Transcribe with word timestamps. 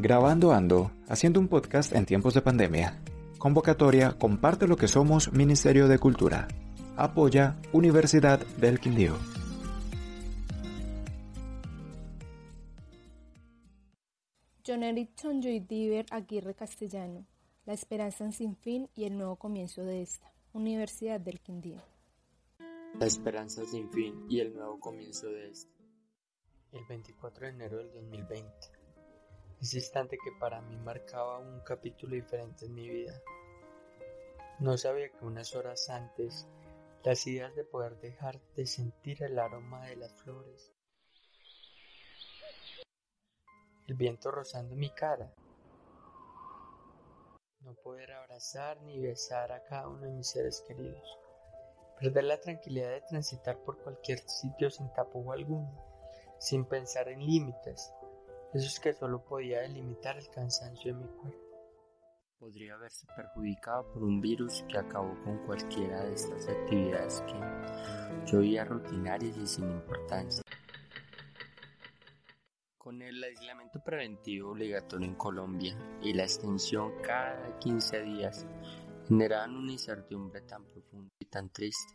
Grabando 0.00 0.52
Ando, 0.52 0.92
haciendo 1.08 1.40
un 1.40 1.48
podcast 1.48 1.92
en 1.92 2.06
tiempos 2.06 2.32
de 2.32 2.40
pandemia. 2.40 3.02
Convocatoria 3.36 4.16
Comparte 4.16 4.68
lo 4.68 4.76
que 4.76 4.86
somos 4.86 5.32
Ministerio 5.32 5.88
de 5.88 5.98
Cultura. 5.98 6.46
Apoya 6.96 7.56
Universidad 7.72 8.38
del 8.60 8.78
Quindío. 8.78 9.16
John 14.64 14.84
Erickson 14.84 15.42
Joy 15.42 15.58
Diver 15.58 16.06
Aguirre 16.12 16.54
Castellano. 16.54 17.26
La 17.64 17.72
esperanza 17.72 18.30
sin 18.30 18.54
fin 18.54 18.88
y 18.94 19.02
el 19.02 19.18
nuevo 19.18 19.34
comienzo 19.34 19.82
de 19.82 20.02
esta. 20.02 20.32
Universidad 20.52 21.18
del 21.18 21.40
Quindío. 21.40 21.82
La 23.00 23.06
esperanza 23.06 23.64
sin 23.64 23.90
fin 23.90 24.14
y 24.28 24.38
el 24.38 24.54
nuevo 24.54 24.78
comienzo 24.78 25.26
de 25.26 25.50
esta. 25.50 25.74
El 26.70 26.84
24 26.84 27.46
de 27.46 27.52
enero 27.52 27.78
del 27.78 27.90
2020. 27.90 28.77
Ese 29.60 29.78
instante 29.78 30.18
que 30.22 30.30
para 30.38 30.60
mí 30.60 30.76
marcaba 30.76 31.38
un 31.38 31.60
capítulo 31.60 32.14
diferente 32.14 32.66
en 32.66 32.74
mi 32.74 32.88
vida. 32.88 33.20
No 34.60 34.76
sabía 34.78 35.10
que 35.10 35.24
unas 35.24 35.54
horas 35.56 35.88
antes 35.90 36.46
las 37.02 37.26
ideas 37.26 37.54
de 37.56 37.64
poder 37.64 37.98
dejar 38.00 38.38
de 38.54 38.66
sentir 38.66 39.22
el 39.22 39.38
aroma 39.38 39.86
de 39.86 39.96
las 39.96 40.12
flores, 40.12 40.74
el 43.86 43.94
viento 43.94 44.30
rozando 44.30 44.76
mi 44.76 44.90
cara, 44.90 45.32
no 47.60 47.74
poder 47.74 48.12
abrazar 48.12 48.82
ni 48.82 49.00
besar 49.00 49.52
a 49.52 49.64
cada 49.64 49.88
uno 49.88 50.02
de 50.02 50.12
mis 50.12 50.28
seres 50.28 50.62
queridos, 50.68 51.18
perder 51.98 52.24
la 52.24 52.40
tranquilidad 52.40 52.90
de 52.90 53.00
transitar 53.00 53.58
por 53.64 53.82
cualquier 53.82 54.18
sitio 54.18 54.70
sin 54.70 54.92
tapujo 54.92 55.32
alguno, 55.32 55.72
sin 56.38 56.66
pensar 56.66 57.08
en 57.08 57.24
límites, 57.24 57.90
esos 58.54 58.80
que 58.80 58.94
solo 58.94 59.22
podía 59.22 59.60
delimitar 59.60 60.16
el 60.16 60.28
cansancio 60.28 60.94
de 60.94 61.00
mi 61.00 61.08
cuerpo. 61.08 61.38
Podría 62.38 62.74
haberse 62.74 63.06
perjudicado 63.14 63.92
por 63.92 64.04
un 64.04 64.20
virus 64.20 64.64
que 64.68 64.78
acabó 64.78 65.14
con 65.24 65.38
cualquiera 65.44 66.04
de 66.04 66.14
estas 66.14 66.48
actividades 66.48 67.20
que 67.22 68.30
yo 68.30 68.38
veía 68.38 68.64
rutinarias 68.64 69.36
y 69.36 69.46
sin 69.46 69.70
importancia. 69.70 70.42
Con 72.78 73.02
el 73.02 73.22
aislamiento 73.22 73.82
preventivo 73.84 74.52
obligatorio 74.52 75.08
en 75.08 75.16
Colombia 75.16 75.76
y 76.00 76.14
la 76.14 76.22
extensión 76.22 76.92
cada 77.02 77.58
15 77.58 78.02
días, 78.02 78.46
generaban 79.08 79.56
una 79.56 79.72
incertidumbre 79.72 80.40
tan 80.42 80.64
profunda 80.64 81.12
y 81.18 81.26
tan 81.26 81.50
triste 81.50 81.94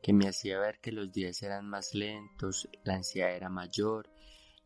que 0.00 0.12
me 0.12 0.28
hacía 0.28 0.58
ver 0.58 0.80
que 0.80 0.92
los 0.92 1.10
días 1.12 1.42
eran 1.42 1.66
más 1.66 1.94
lentos, 1.94 2.68
la 2.84 2.94
ansiedad 2.94 3.34
era 3.34 3.48
mayor 3.48 4.13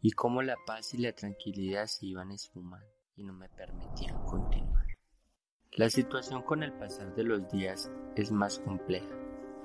y 0.00 0.12
cómo 0.12 0.42
la 0.42 0.56
paz 0.66 0.94
y 0.94 0.98
la 0.98 1.12
tranquilidad 1.12 1.86
se 1.86 2.06
iban 2.06 2.30
esfumando 2.30 2.86
y 3.16 3.24
no 3.24 3.32
me 3.32 3.48
permitían 3.48 4.24
continuar. 4.24 4.86
La 5.72 5.90
situación 5.90 6.42
con 6.42 6.62
el 6.62 6.72
pasar 6.72 7.14
de 7.14 7.24
los 7.24 7.50
días 7.50 7.90
es 8.16 8.30
más 8.30 8.58
compleja, 8.60 9.14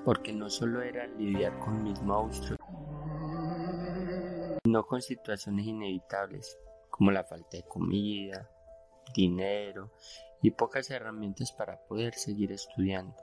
porque 0.03 0.34
no 0.34 0.50
solo 0.50 0.81
era 0.81 1.08
lidiar 1.08 1.58
con 1.59 1.84
mis 1.84 2.02
monstruos, 2.02 2.59
sino 4.64 4.86
con 4.86 5.02
situaciones 5.02 5.66
inevitables 5.66 6.58
como 6.90 7.12
la 7.12 7.23
falta 7.23 7.58
de 7.58 7.64
comida, 7.64 8.50
dinero 9.16 9.92
y 10.42 10.52
pocas 10.52 10.90
herramientas 10.90 11.52
para 11.52 11.80
poder 11.86 12.14
seguir 12.16 12.52
estudiando. 12.52 13.16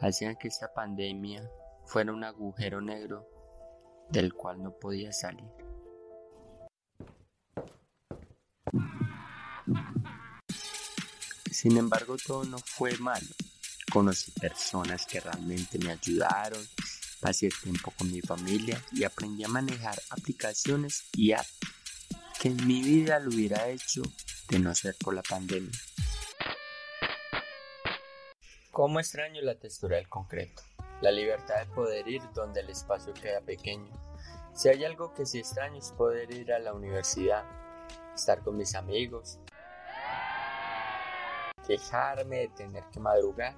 Hacían 0.00 0.36
que 0.36 0.48
esta 0.48 0.72
pandemia 0.72 1.50
fuera 1.84 2.12
un 2.12 2.24
agujero 2.24 2.80
negro 2.80 3.26
del 4.10 4.34
cual 4.34 4.62
no 4.62 4.72
podía 4.72 5.12
salir. 5.12 5.65
Sin 11.66 11.78
embargo, 11.78 12.14
todo 12.24 12.44
no 12.44 12.58
fue 12.58 12.96
malo. 12.98 13.26
Conocí 13.92 14.30
personas 14.30 15.04
que 15.04 15.18
realmente 15.18 15.80
me 15.80 15.90
ayudaron, 15.90 16.64
pasé 17.18 17.48
tiempo 17.60 17.92
con 17.98 18.08
mi 18.12 18.20
familia 18.20 18.80
y 18.92 19.02
aprendí 19.02 19.42
a 19.42 19.48
manejar 19.48 20.00
aplicaciones 20.10 21.08
y 21.14 21.32
apps 21.32 21.58
que 22.40 22.50
en 22.50 22.68
mi 22.68 22.84
vida 22.84 23.18
lo 23.18 23.30
hubiera 23.30 23.66
hecho 23.66 24.02
de 24.48 24.60
no 24.60 24.72
ser 24.76 24.94
por 24.94 25.12
la 25.12 25.22
pandemia. 25.22 25.76
¿Cómo 28.70 29.00
extraño 29.00 29.42
la 29.42 29.58
textura 29.58 29.96
del 29.96 30.08
concreto? 30.08 30.62
La 31.00 31.10
libertad 31.10 31.66
de 31.66 31.74
poder 31.74 32.06
ir 32.06 32.22
donde 32.32 32.60
el 32.60 32.70
espacio 32.70 33.12
queda 33.12 33.40
pequeño. 33.40 33.90
Si 34.54 34.68
hay 34.68 34.84
algo 34.84 35.12
que 35.14 35.26
sí 35.26 35.40
extraño 35.40 35.80
es 35.80 35.90
poder 35.90 36.32
ir 36.32 36.52
a 36.52 36.60
la 36.60 36.72
universidad, 36.72 37.44
estar 38.14 38.44
con 38.44 38.56
mis 38.56 38.76
amigos, 38.76 39.40
quejarme 41.66 42.36
de 42.36 42.48
tener 42.48 42.84
que 42.90 43.00
madrugar 43.00 43.54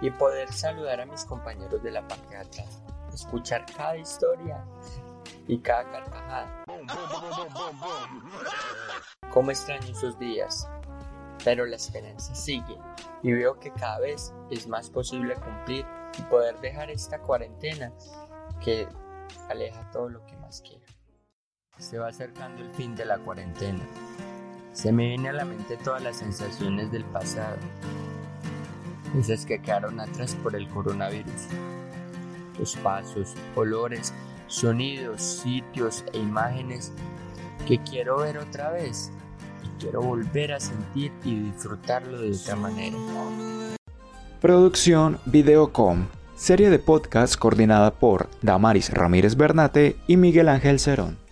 y 0.00 0.10
poder 0.10 0.52
saludar 0.52 1.00
a 1.00 1.06
mis 1.06 1.24
compañeros 1.24 1.82
de 1.82 1.92
la 1.92 2.06
parte 2.06 2.28
de 2.30 2.38
atrás, 2.38 2.82
escuchar 3.14 3.64
cada 3.76 3.96
historia 3.96 4.64
y 5.46 5.58
cada 5.58 5.90
carcajada. 5.90 6.64
Cómo 9.32 9.50
extraño 9.50 9.86
esos 9.86 10.18
días, 10.18 10.68
pero 11.44 11.64
la 11.66 11.76
esperanza 11.76 12.34
sigue 12.34 12.76
y 13.22 13.32
veo 13.32 13.58
que 13.60 13.70
cada 13.72 14.00
vez 14.00 14.34
es 14.50 14.66
más 14.66 14.90
posible 14.90 15.36
cumplir 15.36 15.86
y 16.18 16.22
poder 16.22 16.60
dejar 16.60 16.90
esta 16.90 17.20
cuarentena 17.20 17.92
que 18.60 18.88
aleja 19.48 19.88
todo 19.90 20.08
lo 20.08 20.26
que 20.26 20.36
más 20.36 20.62
quiero. 20.62 20.84
Se 21.78 21.98
va 21.98 22.08
acercando 22.08 22.62
el 22.62 22.70
fin 22.74 22.94
de 22.94 23.04
la 23.04 23.18
cuarentena. 23.18 23.86
Se 24.72 24.90
me 24.90 25.08
vienen 25.08 25.26
a 25.26 25.32
la 25.32 25.44
mente 25.44 25.76
todas 25.76 26.02
las 26.02 26.16
sensaciones 26.16 26.90
del 26.90 27.04
pasado, 27.04 27.56
esas 29.18 29.44
que 29.44 29.60
quedaron 29.60 30.00
atrás 30.00 30.34
por 30.42 30.56
el 30.56 30.66
coronavirus. 30.68 31.48
Los 32.58 32.76
pasos, 32.76 33.34
olores, 33.54 34.14
sonidos, 34.46 35.20
sitios 35.20 36.04
e 36.14 36.18
imágenes 36.18 36.92
que 37.66 37.78
quiero 37.82 38.18
ver 38.18 38.38
otra 38.38 38.70
vez 38.70 39.12
y 39.62 39.80
quiero 39.80 40.00
volver 40.00 40.52
a 40.54 40.60
sentir 40.60 41.12
y 41.22 41.40
disfrutarlo 41.40 42.20
de 42.20 42.32
otra 42.32 42.56
manera. 42.56 42.96
Producción 44.40 45.18
Videocom, 45.26 46.06
serie 46.34 46.70
de 46.70 46.78
podcast 46.78 47.36
coordinada 47.36 47.92
por 47.92 48.28
Damaris 48.40 48.90
Ramírez 48.90 49.36
Bernate 49.36 49.96
y 50.06 50.16
Miguel 50.16 50.48
Ángel 50.48 50.80
Cerón. 50.80 51.21